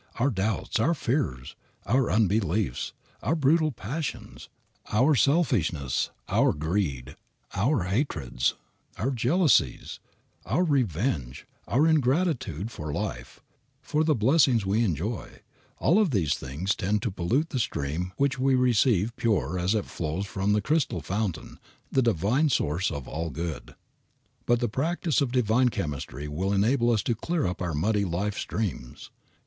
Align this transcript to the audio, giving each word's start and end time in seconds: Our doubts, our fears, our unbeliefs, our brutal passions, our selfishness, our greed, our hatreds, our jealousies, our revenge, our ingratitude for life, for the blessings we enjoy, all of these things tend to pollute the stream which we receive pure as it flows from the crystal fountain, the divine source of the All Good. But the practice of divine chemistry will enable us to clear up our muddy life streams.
Our 0.15 0.31
doubts, 0.31 0.79
our 0.79 0.95
fears, 0.95 1.55
our 1.85 2.09
unbeliefs, 2.09 2.93
our 3.21 3.35
brutal 3.35 3.71
passions, 3.71 4.49
our 4.91 5.13
selfishness, 5.13 6.09
our 6.27 6.53
greed, 6.53 7.15
our 7.53 7.83
hatreds, 7.83 8.55
our 8.97 9.11
jealousies, 9.11 9.99
our 10.43 10.63
revenge, 10.63 11.45
our 11.67 11.85
ingratitude 11.85 12.71
for 12.71 12.91
life, 12.91 13.43
for 13.79 14.03
the 14.03 14.15
blessings 14.15 14.65
we 14.65 14.83
enjoy, 14.83 15.41
all 15.77 15.99
of 15.99 16.09
these 16.09 16.33
things 16.33 16.73
tend 16.75 17.03
to 17.03 17.11
pollute 17.11 17.51
the 17.51 17.59
stream 17.59 18.11
which 18.17 18.39
we 18.39 18.55
receive 18.55 19.15
pure 19.15 19.59
as 19.59 19.75
it 19.75 19.85
flows 19.85 20.25
from 20.25 20.53
the 20.53 20.61
crystal 20.61 21.01
fountain, 21.01 21.59
the 21.91 22.01
divine 22.01 22.49
source 22.49 22.89
of 22.89 23.05
the 23.05 23.11
All 23.11 23.29
Good. 23.29 23.75
But 24.47 24.61
the 24.61 24.67
practice 24.67 25.21
of 25.21 25.31
divine 25.31 25.69
chemistry 25.69 26.27
will 26.27 26.53
enable 26.53 26.89
us 26.89 27.03
to 27.03 27.13
clear 27.13 27.45
up 27.45 27.61
our 27.61 27.75
muddy 27.75 28.03
life 28.03 28.35
streams. 28.39 29.11